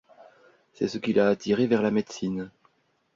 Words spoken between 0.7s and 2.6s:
C'est ce qui l'a attiré vers la médecine.